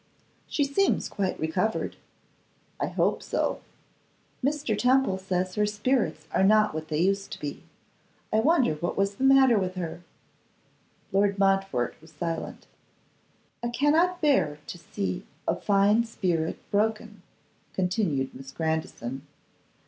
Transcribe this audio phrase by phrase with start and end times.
[0.47, 1.95] 'She seems quite recovered.'
[2.79, 3.61] 'I hope so.'
[4.43, 4.75] 'Mr.
[4.75, 7.61] Temple says her spirits are not what they used to be.
[8.33, 10.01] I wonder what was the matter with her?'
[11.11, 12.65] Lord Montfort was silent.
[13.61, 17.21] 'I cannot bear to see a fine spirit broken,'
[17.73, 19.27] continued Miss Grandison.